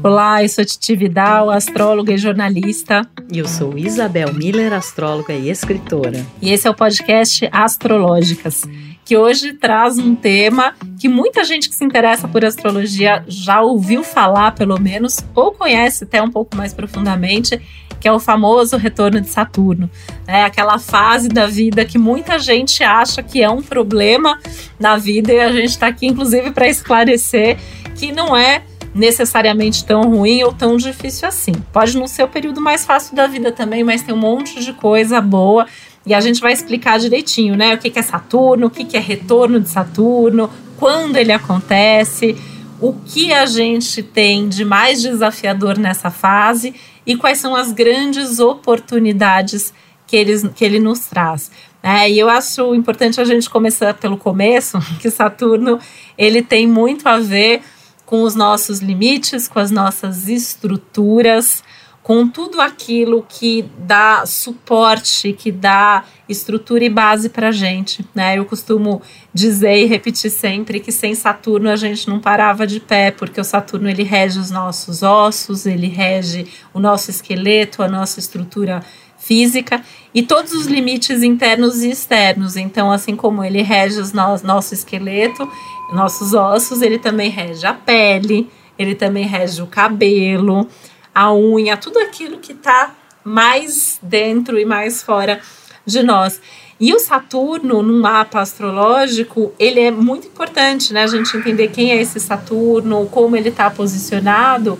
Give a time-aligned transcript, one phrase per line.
[0.00, 3.02] Olá, eu sou Titi Vidal, astróloga e jornalista.
[3.32, 6.24] E eu sou Isabel Miller, astróloga e escritora.
[6.40, 8.62] E esse é o podcast Astrológicas,
[9.04, 14.04] que hoje traz um tema que muita gente que se interessa por astrologia já ouviu
[14.04, 17.60] falar, pelo menos, ou conhece até um pouco mais profundamente,
[17.98, 19.90] que é o famoso retorno de Saturno.
[20.28, 24.38] É aquela fase da vida que muita gente acha que é um problema
[24.78, 27.58] na vida e a gente está aqui, inclusive, para esclarecer
[27.96, 28.62] que não é
[28.98, 31.52] necessariamente tão ruim ou tão difícil assim.
[31.72, 34.72] Pode não ser o período mais fácil da vida também, mas tem um monte de
[34.72, 35.66] coisa boa
[36.04, 37.74] e a gente vai explicar direitinho, né?
[37.74, 42.36] O que é Saturno, o que é retorno de Saturno, quando ele acontece,
[42.80, 46.74] o que a gente tem de mais desafiador nessa fase
[47.06, 49.72] e quais são as grandes oportunidades
[50.06, 51.50] que, eles, que ele nos traz.
[51.82, 55.78] É, e eu acho importante a gente começar pelo começo, que Saturno
[56.16, 57.62] ele tem muito a ver
[58.08, 61.62] com os nossos limites, com as nossas estruturas,
[62.02, 68.02] com tudo aquilo que dá suporte, que dá estrutura e base para a gente.
[68.14, 68.38] Né?
[68.38, 69.02] Eu costumo
[69.34, 73.44] dizer e repetir sempre que sem Saturno a gente não parava de pé, porque o
[73.44, 78.82] Saturno ele rege os nossos ossos, ele rege o nosso esqueleto, a nossa estrutura
[79.28, 79.84] física
[80.14, 82.56] e todos os limites internos e externos.
[82.56, 85.46] Então, assim como ele rege os no nosso esqueleto,
[85.92, 90.66] nossos ossos, ele também rege a pele, ele também rege o cabelo,
[91.14, 95.40] a unha, tudo aquilo que está mais dentro e mais fora
[95.84, 96.40] de nós.
[96.80, 101.02] E o Saturno, no mapa astrológico, ele é muito importante, né?
[101.02, 104.78] A gente entender quem é esse Saturno, como ele está posicionado,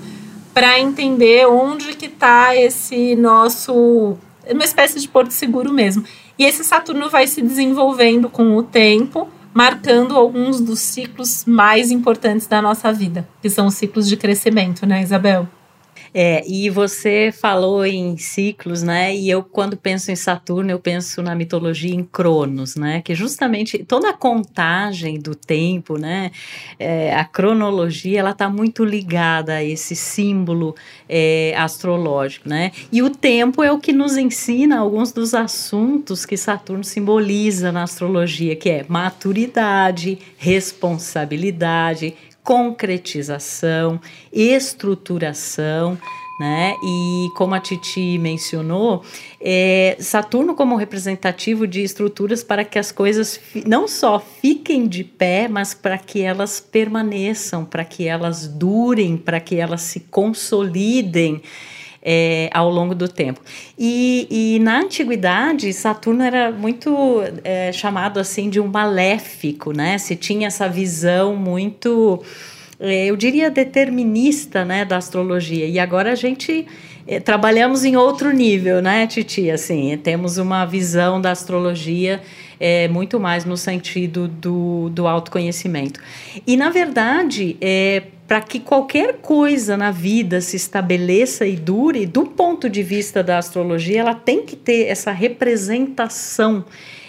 [0.55, 4.17] para entender onde que está esse nosso
[4.51, 6.05] uma espécie de porto seguro mesmo.
[6.39, 12.47] E esse Saturno vai se desenvolvendo com o tempo, marcando alguns dos ciclos mais importantes
[12.47, 15.49] da nossa vida, que são os ciclos de crescimento, né, Isabel?
[16.13, 19.15] É, e você falou em ciclos, né?
[19.15, 23.03] E eu, quando penso em Saturno, eu penso na mitologia em Cronos, né?
[23.03, 26.31] Que justamente toda a contagem do tempo, né?
[26.79, 30.75] É, a cronologia, ela está muito ligada a esse símbolo
[31.09, 32.73] é, astrológico, né?
[32.91, 37.83] E o tempo é o que nos ensina alguns dos assuntos que Saturno simboliza na
[37.83, 42.15] astrologia, que é maturidade, responsabilidade,
[42.49, 44.01] concretização,
[44.33, 45.99] estruturação,
[46.41, 46.75] né?
[46.83, 49.05] E como a Titi mencionou,
[49.39, 55.47] é, Saturno como representativo de estruturas para que as coisas não só fiquem de pé,
[55.47, 61.43] mas para que elas permaneçam, para que elas durem, para que elas se consolidem
[62.03, 63.41] é, ao longo do tempo.
[63.79, 69.99] E, e, na antiguidade, Saturno era muito é, chamado assim de um maléfico, né?
[69.99, 72.23] Se tinha essa visão muito,
[72.79, 75.67] é, eu diria, determinista, né, da astrologia.
[75.67, 76.67] E agora a gente
[77.07, 79.51] é, trabalhamos em outro nível, né, Titi?
[79.51, 82.21] Assim, temos uma visão da astrologia
[82.61, 86.01] é, muito mais no sentido do, do autoconhecimento.
[86.47, 92.27] E, na verdade, é, para que qualquer coisa na vida se estabeleça e dure, do
[92.27, 96.63] ponto de vista da astrologia, ela tem que ter essa representação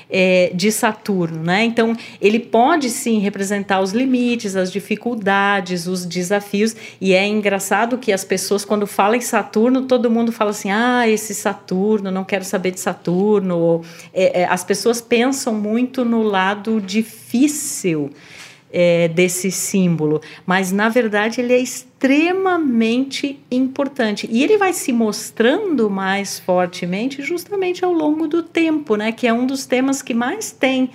[0.09, 1.65] é, de Saturno, né?
[1.65, 8.13] Então, ele pode sim representar os limites, as dificuldades, os desafios, e é engraçado que
[8.13, 12.45] as pessoas, quando falam em Saturno, todo mundo fala assim: ah, esse Saturno, não quero
[12.45, 13.83] saber de Saturno.
[14.13, 18.09] É, é, as pessoas pensam muito no lado difícil
[18.71, 25.89] é, desse símbolo, mas na verdade ele é extremamente importante e ele vai se mostrando
[25.89, 29.11] mais fortemente justamente ao longo do tempo, né?
[29.11, 30.89] Que é um dos temas que mais tem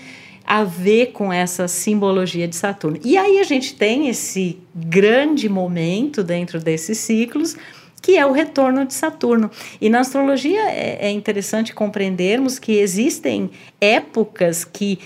[0.47, 2.99] a ver com essa simbologia de Saturno.
[3.03, 7.57] E aí a gente tem esse grande momento dentro desses ciclos
[8.03, 9.51] que é o retorno de Saturno.
[9.81, 14.99] E na astrologia é, é interessante compreendermos que existem épocas que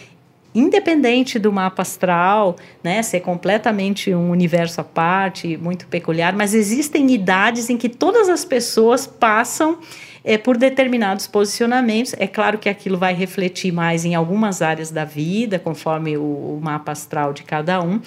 [0.54, 7.10] independente do mapa astral, né, ser completamente um universo à parte, muito peculiar, mas existem
[7.12, 9.78] idades em que todas as pessoas passam
[10.24, 12.14] é, por determinados posicionamentos.
[12.18, 16.60] É claro que aquilo vai refletir mais em algumas áreas da vida, conforme o, o
[16.62, 18.00] mapa astral de cada um.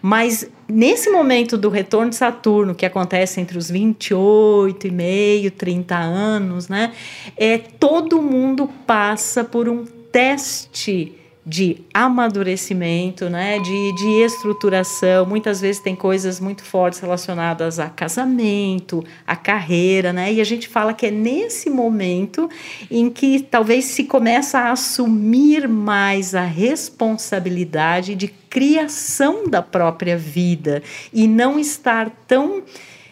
[0.00, 5.96] Mas nesse momento do retorno de Saturno, que acontece entre os 28 e meio, 30
[5.96, 6.92] anos, né?
[7.36, 15.26] É, todo mundo passa por um teste de amadurecimento, né, de, de estruturação.
[15.26, 20.32] Muitas vezes tem coisas muito fortes relacionadas a casamento, a carreira, né?
[20.32, 22.48] E a gente fala que é nesse momento
[22.88, 30.80] em que talvez se começa a assumir mais a responsabilidade de criação da própria vida
[31.12, 32.62] e não estar tão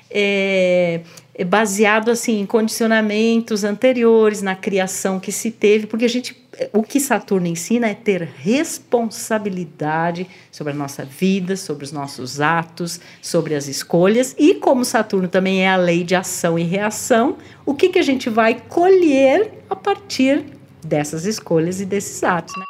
[0.09, 1.01] é,
[1.47, 6.40] baseado assim em condicionamentos anteriores, na criação que se teve, porque a gente
[6.73, 13.01] o que Saturno ensina é ter responsabilidade sobre a nossa vida, sobre os nossos atos,
[13.23, 17.75] sobre as escolhas e como Saturno também é a lei de ação e reação, o
[17.75, 20.45] que que a gente vai colher a partir
[20.85, 22.65] dessas escolhas e desses atos, né?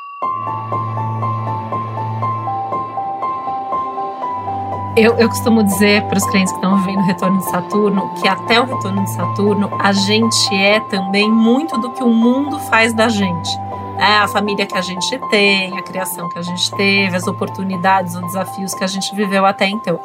[4.97, 8.29] Eu, eu costumo dizer para os clientes que estão vivendo o retorno de Saturno que
[8.29, 12.93] até o retorno de Saturno a gente é também muito do que o mundo faz
[12.93, 13.70] da gente.
[14.01, 18.15] É, a família que a gente tem, a criação que a gente teve, as oportunidades
[18.17, 20.01] ou desafios que a gente viveu até então.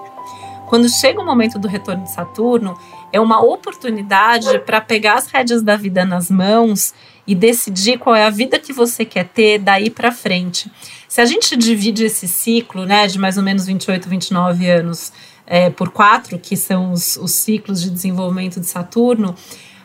[0.68, 2.78] Quando chega o momento do retorno de Saturno,
[3.14, 6.94] é uma oportunidade para pegar as rédeas da vida nas mãos
[7.26, 10.70] e decidir qual é a vida que você quer ter daí para frente.
[11.08, 15.14] Se a gente divide esse ciclo, né, de mais ou menos 28, 29 anos
[15.48, 19.34] é, por quatro, que são os, os ciclos de desenvolvimento de Saturno,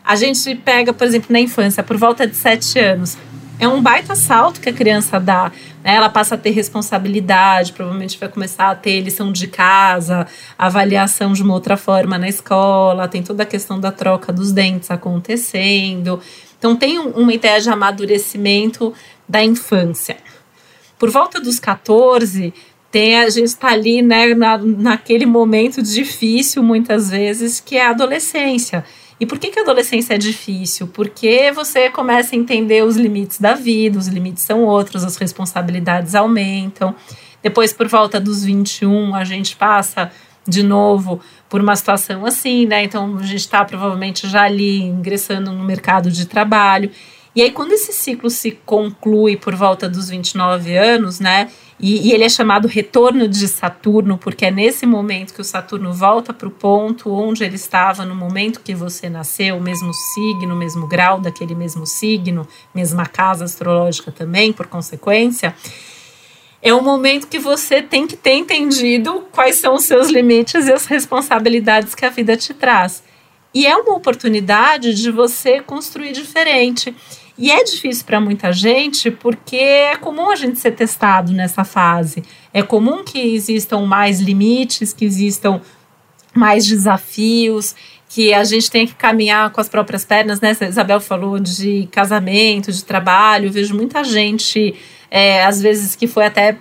[0.03, 3.17] a gente pega, por exemplo, na infância, por volta de sete anos.
[3.61, 5.51] É um baita salto que a criança dá.
[5.83, 5.93] Né?
[5.93, 10.25] Ela passa a ter responsabilidade, provavelmente vai começar a ter lição de casa,
[10.57, 14.89] avaliação de uma outra forma na escola, tem toda a questão da troca dos dentes
[14.89, 16.19] acontecendo.
[16.57, 18.95] Então, tem uma ideia de amadurecimento
[19.29, 20.17] da infância.
[20.97, 22.51] Por volta dos 14,
[22.91, 27.91] tem, a gente está ali né, na, naquele momento difícil, muitas vezes, que é a
[27.91, 28.83] adolescência.
[29.21, 30.87] E por que, que a adolescência é difícil?
[30.87, 36.15] Porque você começa a entender os limites da vida, os limites são outros, as responsabilidades
[36.15, 36.95] aumentam.
[37.43, 40.11] Depois, por volta dos 21, a gente passa
[40.47, 42.83] de novo por uma situação assim, né?
[42.83, 46.89] Então, a gente está provavelmente já ali ingressando no mercado de trabalho.
[47.35, 51.49] E aí, quando esse ciclo se conclui por volta dos 29 anos, né?
[51.79, 55.93] E, e ele é chamado retorno de Saturno, porque é nesse momento que o Saturno
[55.93, 60.55] volta para o ponto onde ele estava no momento que você nasceu, o mesmo signo,
[60.55, 65.55] mesmo grau daquele mesmo signo, mesma casa astrológica também, por consequência
[66.61, 70.71] é um momento que você tem que ter entendido quais são os seus limites e
[70.71, 73.03] as responsabilidades que a vida te traz.
[73.53, 76.95] E é uma oportunidade de você construir diferente.
[77.41, 82.21] E é difícil para muita gente porque é comum a gente ser testado nessa fase.
[82.53, 85.59] É comum que existam mais limites, que existam
[86.35, 87.75] mais desafios,
[88.07, 90.55] que a gente tem que caminhar com as próprias pernas, né?
[90.61, 93.47] A Isabel falou de casamento, de trabalho.
[93.47, 94.75] Eu vejo muita gente,
[95.09, 96.59] é, às vezes, que foi até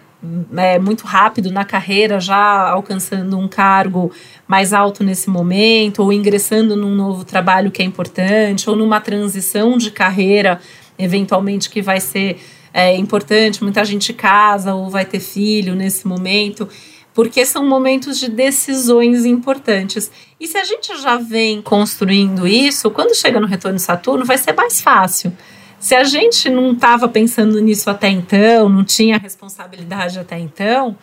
[0.56, 4.12] é, muito rápido na carreira, já alcançando um cargo
[4.46, 9.78] mais alto nesse momento, ou ingressando num novo trabalho que é importante, ou numa transição
[9.78, 10.60] de carreira,
[10.98, 12.38] eventualmente, que vai ser
[12.72, 13.62] é, importante.
[13.62, 16.68] Muita gente casa ou vai ter filho nesse momento,
[17.14, 20.10] porque são momentos de decisões importantes.
[20.38, 24.36] E se a gente já vem construindo isso, quando chega no retorno de Saturno, vai
[24.38, 25.32] ser mais fácil
[25.80, 30.96] se a gente não estava pensando nisso até então, não tinha responsabilidade até então,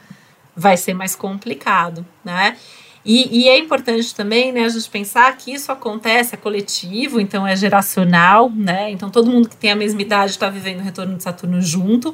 [0.56, 2.56] vai ser mais complicado, né?
[3.04, 7.48] E, e, é importante também, né, a gente pensar que isso acontece, é coletivo, então
[7.48, 8.92] é geracional, né?
[8.92, 12.14] Então todo mundo que tem a mesma idade está vivendo o retorno de Saturno junto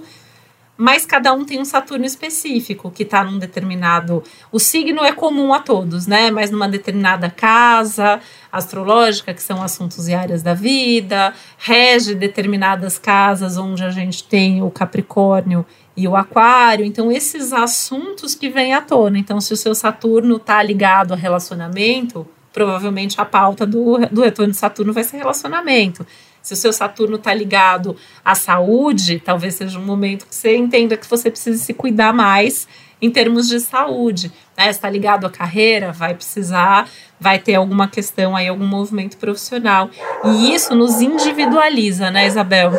[0.83, 4.21] mas cada um tem um Saturno específico que está num determinado.
[4.51, 6.29] O signo é comum a todos, né?
[6.29, 8.19] Mas numa determinada casa
[8.51, 14.62] astrológica, que são assuntos e áreas da vida, rege determinadas casas onde a gente tem
[14.62, 15.65] o Capricórnio
[15.96, 16.84] e o Aquário.
[16.84, 19.17] Então, esses assuntos que vêm à tona.
[19.17, 24.51] Então, se o seu Saturno está ligado a relacionamento, provavelmente a pauta do, do retorno
[24.51, 26.05] de Saturno vai ser relacionamento.
[26.43, 30.97] Se o seu Saturno está ligado à saúde, talvez seja um momento que você entenda
[30.97, 32.67] que você precisa se cuidar mais
[33.01, 34.29] em termos de saúde.
[34.57, 34.69] Né?
[34.69, 39.89] Está ligado à carreira, vai precisar, vai ter alguma questão aí, algum movimento profissional.
[40.25, 42.73] E isso nos individualiza, né, Isabel?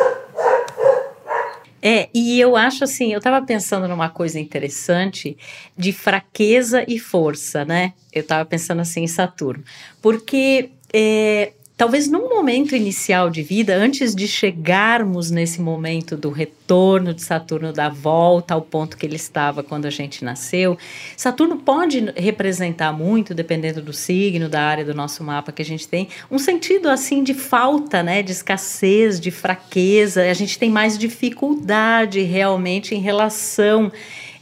[1.81, 5.37] É, e eu acho assim, eu estava pensando numa coisa interessante
[5.77, 7.93] de fraqueza e força, né?
[8.11, 9.63] Eu estava pensando assim em Saturno.
[10.01, 17.13] Porque é, talvez num momento inicial de vida, antes de chegarmos nesse momento do retorno
[17.13, 20.77] de Saturno, da volta ao ponto que ele estava quando a gente nasceu,
[21.17, 25.87] Saturno pode representar muito, dependendo do signo, da área do nosso mapa que a gente
[25.87, 30.23] tem, um sentido assim de falta, né, de escassez, de fraqueza.
[30.23, 33.91] A gente tem mais dificuldade realmente em relação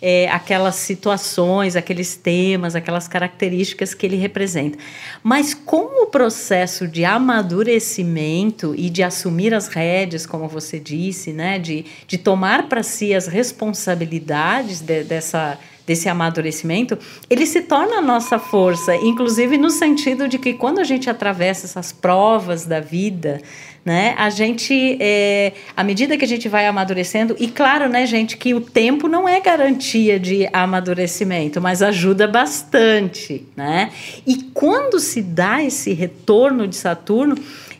[0.06, 4.78] é, aquelas situações, aqueles temas, aquelas características que ele representa.
[5.24, 11.58] Mas como o processo de amadurecimento e de assumir as rédeas, como você disse, né,
[11.58, 16.98] de, de tomar para si as responsabilidades de, dessa desse amadurecimento,
[17.30, 21.66] ele se torna a nossa força, inclusive no sentido de que quando a gente atravessa
[21.66, 23.42] essas provas da vida,
[23.86, 24.16] né?
[24.18, 28.54] A gente, é, à medida que a gente vai amadurecendo, e claro, né, gente, que
[28.54, 33.92] o tempo não é garantia de amadurecimento, mas ajuda bastante, né?
[34.26, 37.36] E quando se dá esse retorno de Saturno,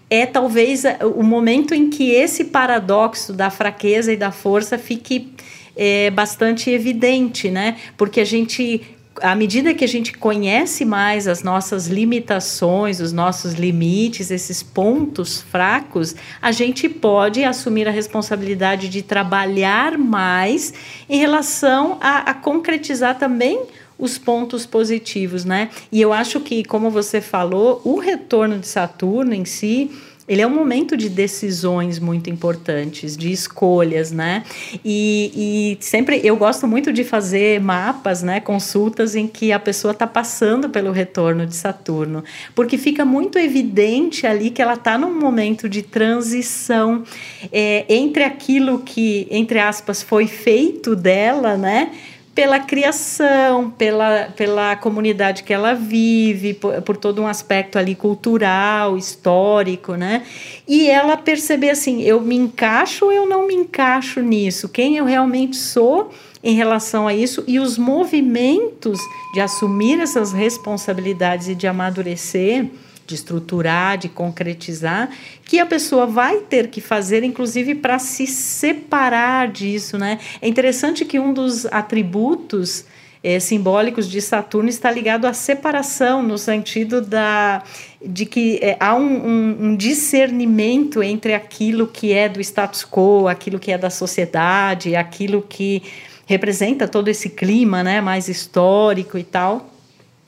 [0.10, 0.84] é talvez
[1.16, 5.34] o momento em que esse paradoxo da fraqueza e da força fique
[5.76, 7.78] é, bastante evidente, né?
[7.98, 8.82] Porque a gente
[9.22, 15.42] à medida que a gente conhece mais as nossas limitações, os nossos limites, esses pontos
[15.42, 20.74] fracos, a gente pode assumir a responsabilidade de trabalhar mais
[21.08, 23.62] em relação a, a concretizar também
[24.00, 25.70] os pontos positivos, né?
[25.92, 29.92] E eu acho que, como você falou, o retorno de Saturno em si
[30.28, 34.44] ele é um momento de decisões muito importantes, de escolhas, né?
[34.84, 38.40] E, e sempre eu gosto muito de fazer mapas, né?
[38.40, 42.24] Consultas em que a pessoa está passando pelo retorno de Saturno,
[42.56, 47.04] porque fica muito evidente ali que ela está num momento de transição
[47.52, 51.92] é, entre aquilo que, entre aspas, foi feito dela, né?
[52.36, 58.98] Pela criação, pela, pela comunidade que ela vive, por, por, todo um aspecto ali cultural,
[58.98, 60.24] histórico, né?
[60.68, 64.68] E ela perceber assim, eu me encaixo ou eu não me encaixo nisso?
[64.68, 66.12] Quem eu realmente sou
[66.44, 69.00] em relação a isso e os movimentos
[69.34, 72.68] de assumir essas responsabilidades e de amadurecer
[73.06, 75.10] de estruturar, de concretizar,
[75.46, 80.20] que a pessoa vai ter que fazer, inclusive, para se separar disso, né?
[80.42, 82.86] É interessante que um dos atributos
[83.24, 87.64] é, simbólicos de Saturno está ligado à separação, no sentido da,
[88.06, 93.28] de que é, há um, um, um, discernimento entre aquilo que é do status quo,
[93.28, 95.82] aquilo que é da sociedade, aquilo que
[96.26, 99.73] representa todo esse clima né, mais histórico e tal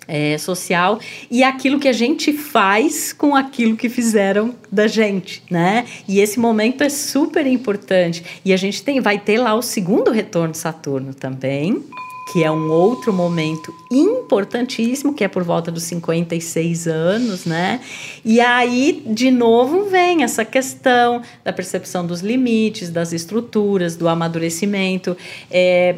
[0.08, 5.86] é, social e aquilo que a gente faz com aquilo que fizeram da gente, né?
[6.08, 8.24] E esse momento é super importante.
[8.44, 11.84] E a gente tem, vai ter lá o segundo retorno de Saturno também,
[12.32, 17.80] que é um outro momento importantíssimo, que é por volta dos 56 anos, né?
[18.24, 25.16] E aí, de novo, vem essa questão da percepção dos limites, das estruturas, do amadurecimento.
[25.52, 25.96] É,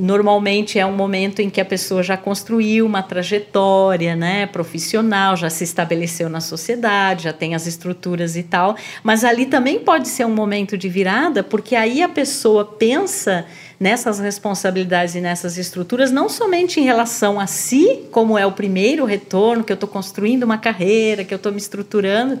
[0.00, 5.50] normalmente é um momento em que a pessoa já construiu uma trajetória, né, profissional, já
[5.50, 10.24] se estabeleceu na sociedade, já tem as estruturas e tal, mas ali também pode ser
[10.24, 13.46] um momento de virada, porque aí a pessoa pensa
[13.78, 19.04] nessas responsabilidades e nessas estruturas, não somente em relação a si, como é o primeiro
[19.04, 22.38] retorno, que eu estou construindo uma carreira, que eu estou me estruturando,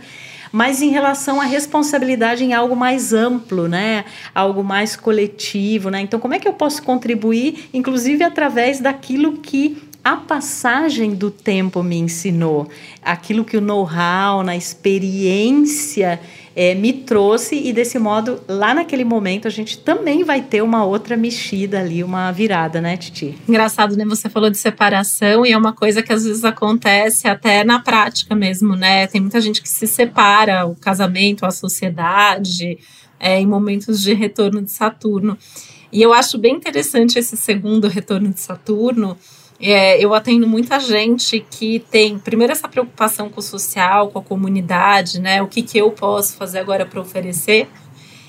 [0.52, 4.04] mas em relação à responsabilidade em algo mais amplo, né?
[4.34, 6.00] Algo mais coletivo, né?
[6.00, 11.82] Então, como é que eu posso contribuir, inclusive através daquilo que a passagem do tempo
[11.82, 12.68] me ensinou,
[13.02, 16.18] aquilo que o know-how, na experiência
[16.54, 20.84] é, me trouxe e desse modo, lá naquele momento, a gente também vai ter uma
[20.84, 23.38] outra mexida ali, uma virada, né, Titi?
[23.48, 24.04] Engraçado, né?
[24.04, 28.34] Você falou de separação e é uma coisa que às vezes acontece até na prática
[28.34, 29.06] mesmo, né?
[29.06, 32.78] Tem muita gente que se separa, o casamento, a sociedade,
[33.18, 35.38] é, em momentos de retorno de Saturno.
[35.92, 39.16] E eu acho bem interessante esse segundo retorno de Saturno,
[39.70, 44.22] é, eu atendo muita gente que tem, primeiro, essa preocupação com o social, com a
[44.22, 45.40] comunidade, né?
[45.40, 47.68] O que, que eu posso fazer agora para oferecer.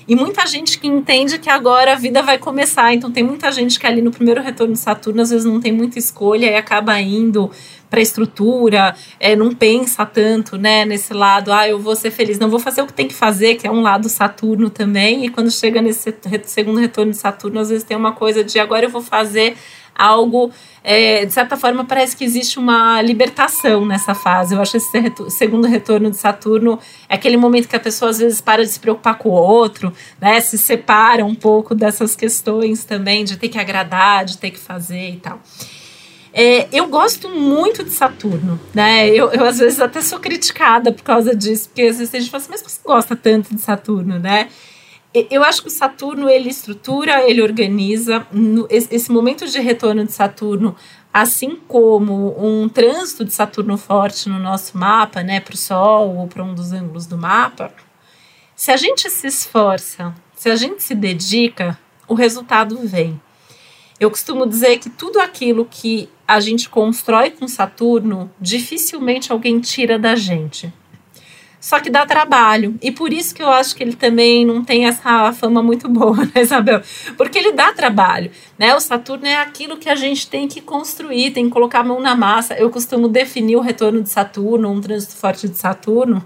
[0.06, 2.92] E muita gente que entende que agora a vida vai começar.
[2.92, 5.72] Então, tem muita gente que ali no primeiro retorno de Saturno, às vezes não tem
[5.72, 7.50] muita escolha e acaba indo
[7.90, 12.40] para a estrutura, é, não pensa tanto né, nesse lado, ah, eu vou ser feliz,
[12.40, 15.24] não vou fazer o que tem que fazer, que é um lado Saturno também.
[15.24, 16.12] E quando chega nesse
[16.44, 19.56] segundo retorno de Saturno, às vezes tem uma coisa de agora eu vou fazer
[19.94, 20.50] algo,
[20.82, 24.54] é, de certa forma, parece que existe uma libertação nessa fase.
[24.54, 28.18] Eu acho esse retor segundo retorno de Saturno é aquele momento que a pessoa às
[28.18, 30.40] vezes para de se preocupar com o outro, né?
[30.40, 35.10] Se separa um pouco dessas questões também de ter que agradar, de ter que fazer
[35.10, 35.40] e tal.
[36.36, 39.08] É, eu gosto muito de Saturno, né?
[39.08, 42.28] Eu, eu, às vezes até sou criticada por causa disso, porque às vezes a gente
[42.28, 44.48] fala assim, mas você gosta tanto de Saturno, né?
[45.30, 48.26] Eu acho que o Saturno ele estrutura, ele organiza.
[48.68, 50.74] esse momento de retorno de Saturno,
[51.12, 56.26] assim como um trânsito de Saturno forte no nosso mapa, né, para o Sol ou
[56.26, 57.72] para um dos ângulos do mapa,
[58.56, 61.78] se a gente se esforça, se a gente se dedica,
[62.08, 63.20] o resultado vem.
[64.00, 69.98] Eu costumo dizer que tudo aquilo que a gente constrói com Saturno, dificilmente alguém tira
[69.98, 70.72] da gente.
[71.64, 72.78] Só que dá trabalho.
[72.82, 76.14] E por isso que eu acho que ele também não tem essa fama muito boa,
[76.36, 76.82] né, Isabel?
[77.16, 78.74] Porque ele dá trabalho, né?
[78.74, 82.02] O Saturno é aquilo que a gente tem que construir, tem que colocar a mão
[82.02, 82.52] na massa.
[82.52, 86.22] Eu costumo definir o retorno de Saturno, um trânsito forte de Saturno,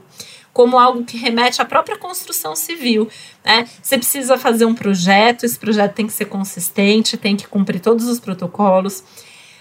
[0.53, 3.09] como algo que remete à própria construção civil.
[3.45, 3.69] Né?
[3.81, 8.09] Você precisa fazer um projeto, esse projeto tem que ser consistente, tem que cumprir todos
[8.09, 9.05] os protocolos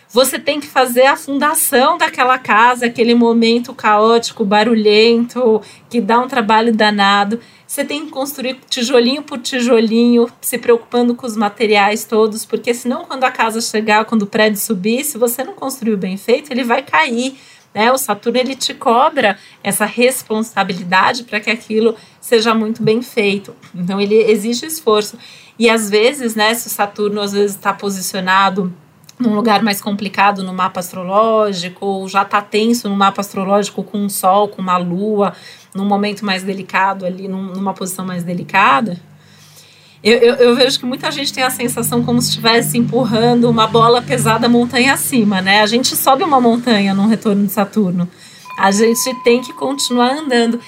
[0.09, 6.27] você tem que fazer a fundação daquela casa, aquele momento caótico, barulhento, que dá um
[6.27, 7.39] trabalho danado.
[7.67, 13.03] Você tem que construir tijolinho por tijolinho, se preocupando com os materiais todos, porque senão,
[13.03, 16.63] quando a casa chegar, quando o prédio subir, se você não construiu bem feito, ele
[16.63, 17.37] vai cair.
[17.73, 17.91] Né?
[17.91, 23.53] O Saturno ele te cobra essa responsabilidade para que aquilo seja muito bem feito.
[23.75, 25.17] Então, ele exige esforço.
[25.59, 28.73] E às vezes, né, se o Saturno às vezes está posicionado
[29.19, 33.97] num lugar mais complicado no mapa astrológico, ou já está tenso no mapa astrológico com
[33.97, 35.33] um sol, com uma lua,
[35.73, 38.99] num momento mais delicado ali, num, numa posição mais delicada.
[40.03, 43.65] Eu, eu, eu, vejo que muita gente tem a sensação como se estivesse empurrando uma
[43.65, 45.61] bola pesada montanha acima, né?
[45.61, 48.07] A gente sobe uma montanha num retorno de Saturno.
[48.59, 50.59] A gente tem que continuar andando.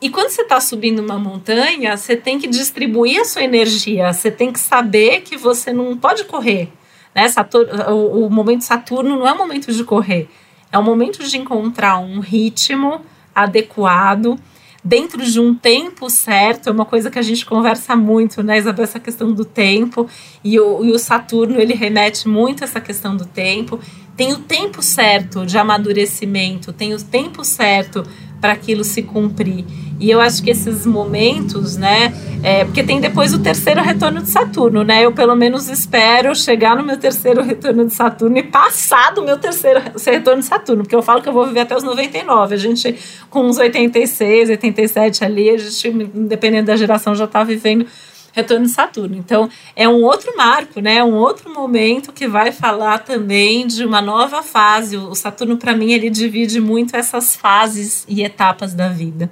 [0.00, 4.12] E quando você está subindo uma montanha, você tem que distribuir a sua energia.
[4.12, 6.68] Você tem que saber que você não pode correr
[7.14, 7.28] né?
[7.28, 10.28] Saturno, o, o momento Saturno não é um momento de correr,
[10.70, 13.00] é um momento de encontrar um ritmo
[13.34, 14.38] adequado
[14.84, 18.84] dentro de um tempo certo, é uma coisa que a gente conversa muito, né, Isabel,
[18.84, 20.08] essa questão do tempo,
[20.42, 23.78] e o, e o Saturno, ele remete muito a essa questão do tempo,
[24.16, 28.02] tem o tempo certo de amadurecimento, tem o tempo certo
[28.42, 29.64] para aquilo se cumprir.
[30.00, 32.12] E eu acho que esses momentos, né?
[32.42, 35.04] É, porque tem depois o terceiro retorno de Saturno, né?
[35.04, 39.38] Eu pelo menos espero chegar no meu terceiro retorno de Saturno e passar do meu
[39.38, 42.52] terceiro retorno de Saturno, porque eu falo que eu vou viver até os 99.
[42.52, 42.98] A gente,
[43.30, 47.86] com uns 86, 87 ali, a gente, dependendo da geração, já está vivendo
[48.32, 49.16] retorno de Saturno.
[49.16, 51.02] Então, é um outro marco, né?
[51.04, 54.96] Um outro momento que vai falar também de uma nova fase.
[54.96, 59.30] O Saturno, para mim, ele divide muito essas fases e etapas da vida.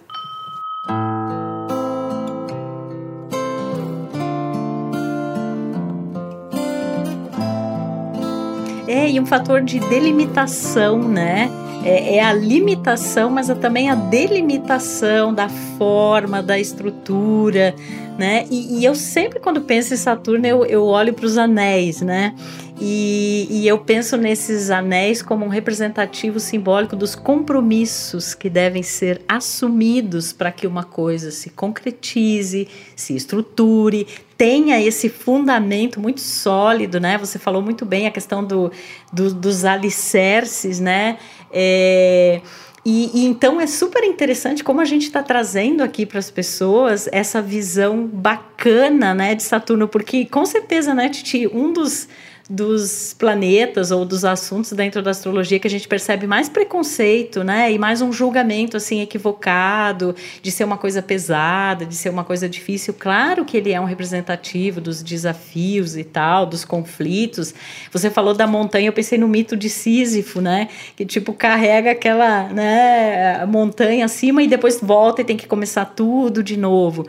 [8.86, 11.48] É, e um fator de delimitação, né?
[11.82, 17.74] É, é, a limitação, mas é também a delimitação da forma, da estrutura,
[18.18, 18.44] né?
[18.50, 22.34] E, e eu sempre, quando penso em Saturno, eu, eu olho para os anéis, né?
[22.82, 29.20] E, e, eu penso nesses anéis como um representativo simbólico dos compromissos que devem ser
[29.28, 32.66] assumidos para que uma coisa se concretize,
[32.96, 37.18] se estruture, tenha esse fundamento muito sólido, né?
[37.18, 38.72] Você falou muito bem a questão do,
[39.12, 41.18] do dos alicerces, né?
[41.52, 42.40] É,
[42.84, 47.08] e, e, então é super interessante como a gente está trazendo aqui para as pessoas
[47.12, 52.08] essa visão bacana né, de Saturno, porque com certeza, né, Titi, um dos
[52.50, 57.70] dos planetas ou dos assuntos dentro da astrologia que a gente percebe mais preconceito, né?
[57.70, 62.48] E mais um julgamento assim equivocado de ser uma coisa pesada, de ser uma coisa
[62.48, 62.92] difícil.
[62.98, 67.54] Claro que ele é um representativo dos desafios e tal, dos conflitos.
[67.92, 70.68] Você falou da montanha, eu pensei no mito de Sísifo, né?
[70.96, 76.42] Que tipo carrega aquela, né, montanha acima e depois volta e tem que começar tudo
[76.42, 77.06] de novo.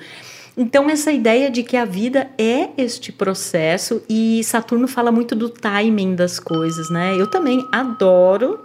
[0.56, 5.50] Então, essa ideia de que a vida é este processo e Saturno fala muito do
[5.50, 7.16] timing das coisas, né?
[7.18, 8.60] Eu também adoro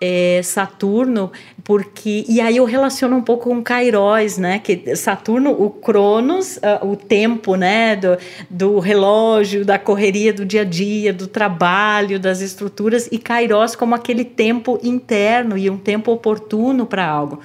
[0.00, 1.30] é, Saturno,
[1.62, 2.24] porque.
[2.26, 4.58] E aí eu relaciono um pouco com Kairos, né?
[4.58, 7.96] Que Saturno, o Cronos, uh, o tempo, né?
[7.96, 8.16] Do,
[8.48, 13.94] do relógio, da correria do dia a dia, do trabalho, das estruturas, e Kairos como
[13.94, 17.40] aquele tempo interno e um tempo oportuno para algo.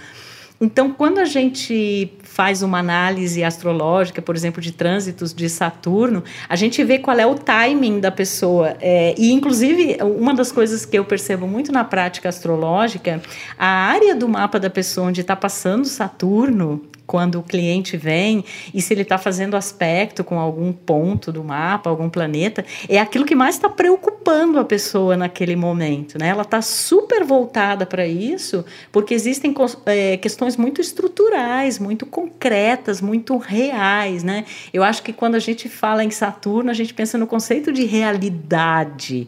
[0.60, 6.56] Então, quando a gente faz uma análise astrológica, por exemplo, de trânsitos de Saturno, a
[6.56, 8.76] gente vê qual é o timing da pessoa.
[8.80, 13.22] É, e, inclusive, uma das coisas que eu percebo muito na prática astrológica,
[13.58, 18.82] a área do mapa da pessoa onde está passando Saturno, quando o cliente vem e
[18.82, 23.36] se ele está fazendo aspecto com algum ponto do mapa, algum planeta, é aquilo que
[23.36, 26.18] mais está preocupando a pessoa naquele momento.
[26.18, 26.30] Né?
[26.30, 29.54] Ela está super voltada para isso, porque existem
[29.86, 34.24] é, questões muito estruturais, muito concretas, muito reais.
[34.24, 34.46] Né?
[34.74, 37.86] Eu acho que quando a gente fala em Saturno, a gente pensa no conceito de
[37.86, 39.28] realidade.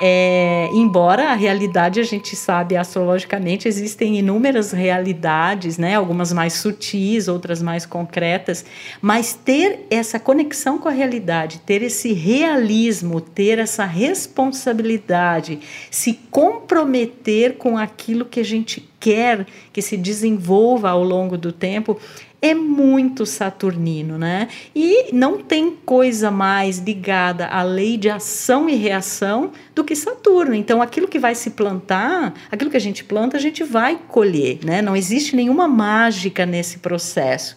[0.00, 5.96] É, embora a realidade a gente sabe astrologicamente existem inúmeras realidades, né?
[5.96, 8.64] algumas mais sutis outras mais concretas,
[9.00, 17.56] mas ter essa conexão com a realidade, ter esse realismo, ter essa responsabilidade, se comprometer
[17.56, 21.98] com aquilo que a gente quer que se desenvolva ao longo do tempo,
[22.40, 24.48] é muito saturnino, né?
[24.74, 30.54] E não tem coisa mais ligada à lei de ação e reação do que Saturno.
[30.54, 34.60] Então, aquilo que vai se plantar, aquilo que a gente planta, a gente vai colher,
[34.64, 34.80] né?
[34.80, 37.56] Não existe nenhuma mágica nesse processo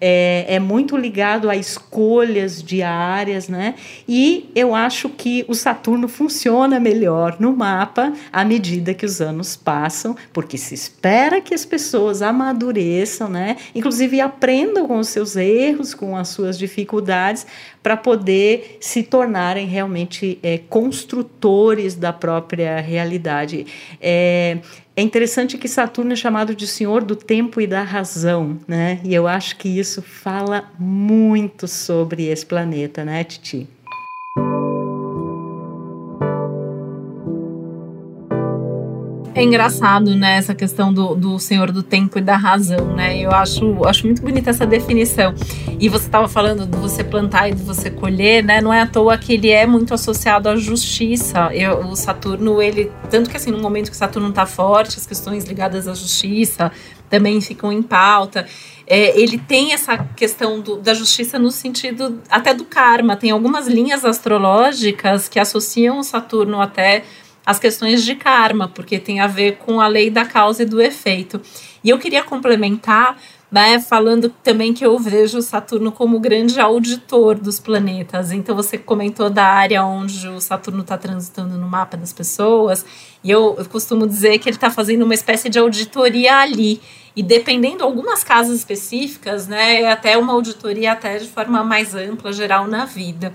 [0.00, 3.74] é, é muito ligado a escolhas diárias, né?
[4.08, 9.56] E eu acho que o Saturno funciona melhor no mapa à medida que os anos
[9.56, 13.56] passam, porque se espera que as pessoas amadureçam, né?
[13.74, 17.46] Inclusive aprendam com os seus erros, com as suas dificuldades,
[17.82, 23.66] para poder se tornarem realmente é, construtores da própria realidade.
[24.00, 24.58] É,
[24.96, 29.00] é interessante que Saturno é chamado de Senhor do Tempo e da Razão, né?
[29.04, 33.68] E eu acho que isso fala muito sobre esse planeta, né, Titi?
[39.34, 43.18] É engraçado, né, essa questão do, do senhor do tempo e da razão, né?
[43.18, 45.34] Eu acho, acho muito bonita essa definição.
[45.80, 48.60] E você estava falando de você plantar e de você colher, né?
[48.60, 51.52] Não é à toa que ele é muito associado à justiça.
[51.52, 52.92] Eu, o Saturno, ele.
[53.10, 56.70] Tanto que assim, no momento que Saturno está forte, as questões ligadas à justiça
[57.10, 58.46] também ficam em pauta.
[58.86, 63.16] É, ele tem essa questão do, da justiça no sentido até do karma.
[63.16, 67.02] Tem algumas linhas astrológicas que associam o Saturno até
[67.44, 70.80] as questões de karma, porque tem a ver com a lei da causa e do
[70.80, 71.40] efeito.
[71.82, 73.18] E eu queria complementar,
[73.52, 78.32] né, falando também que eu vejo Saturno como grande auditor dos planetas.
[78.32, 82.84] Então você comentou da área onde o Saturno está transitando no mapa das pessoas,
[83.22, 86.80] e eu, eu costumo dizer que ele está fazendo uma espécie de auditoria ali.
[87.16, 91.94] E dependendo de algumas casas específicas, né, é até uma auditoria até de forma mais
[91.94, 93.32] ampla, geral na vida.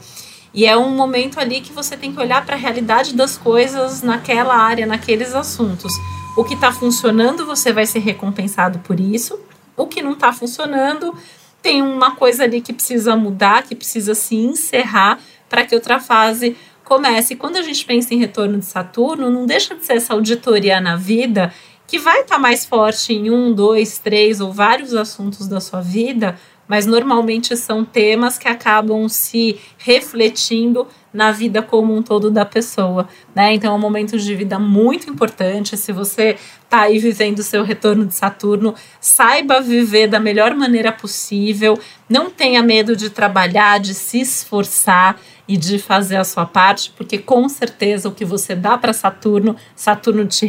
[0.54, 4.02] E é um momento ali que você tem que olhar para a realidade das coisas
[4.02, 5.92] naquela área, naqueles assuntos.
[6.36, 9.40] O que está funcionando, você vai ser recompensado por isso.
[9.78, 11.16] O que não está funcionando,
[11.62, 16.56] tem uma coisa ali que precisa mudar, que precisa se encerrar para que outra fase
[16.84, 17.34] comece.
[17.34, 20.82] E quando a gente pensa em retorno de Saturno, não deixa de ser essa auditoria
[20.82, 21.54] na vida
[21.86, 25.82] que vai estar tá mais forte em um, dois, três ou vários assuntos da sua
[25.82, 26.38] vida,
[26.70, 33.08] mas normalmente são temas que acabam se refletindo na vida como um todo da pessoa,
[33.36, 33.56] né?
[33.56, 35.76] Então é um momento de vida muito importante.
[35.76, 40.92] Se você está aí vivendo o seu retorno de Saturno, saiba viver da melhor maneira
[40.92, 41.80] possível.
[42.08, 47.18] Não tenha medo de trabalhar, de se esforçar e de fazer a sua parte, porque
[47.18, 50.46] com certeza o que você dá para Saturno, Saturno te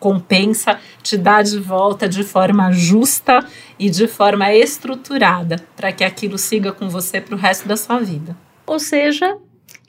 [0.00, 3.46] compensa, te dá de volta de forma justa
[3.78, 8.00] e de forma estruturada, para que aquilo siga com você para o resto da sua
[8.00, 8.36] vida.
[8.66, 9.36] Ou seja,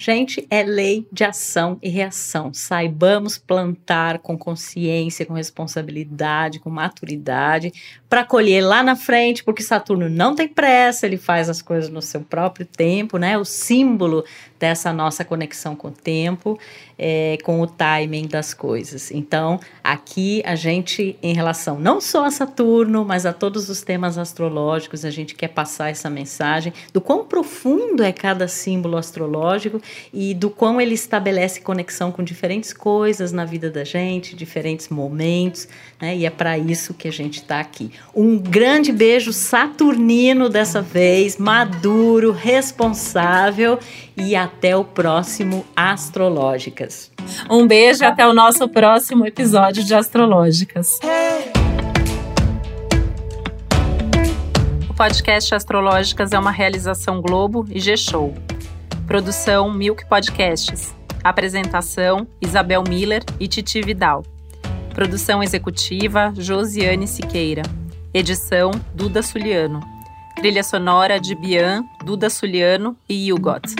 [0.03, 2.51] Gente, é lei de ação e reação.
[2.51, 7.71] Saibamos plantar com consciência, com responsabilidade, com maturidade,
[8.09, 12.01] para colher lá na frente, porque Saturno não tem pressa, ele faz as coisas no
[12.01, 13.37] seu próprio tempo, né?
[13.37, 14.25] O símbolo
[14.59, 16.59] dessa nossa conexão com o tempo,
[16.97, 19.11] é, com o timing das coisas.
[19.11, 24.17] Então, aqui a gente, em relação não só a Saturno, mas a todos os temas
[24.17, 29.81] astrológicos, a gente quer passar essa mensagem do quão profundo é cada símbolo astrológico
[30.13, 35.67] e do quão ele estabelece conexão com diferentes coisas na vida da gente, diferentes momentos,
[36.01, 36.15] né?
[36.15, 37.91] E é para isso que a gente está aqui.
[38.15, 43.79] Um grande beijo saturnino dessa vez, maduro, responsável
[44.17, 47.11] e até o próximo Astrológicas.
[47.49, 50.99] Um beijo até o nosso próximo episódio de Astrológicas.
[54.89, 58.50] O podcast Astrológicas é uma realização Globo e G-Show.
[59.11, 60.95] Produção Milk Podcasts.
[61.21, 64.23] Apresentação Isabel Miller e Titi Vidal.
[64.95, 67.61] Produção executiva Josiane Siqueira.
[68.13, 69.81] Edição Duda Suliano.
[70.37, 73.75] Trilha sonora de Bian, Duda Suliano e Hugot.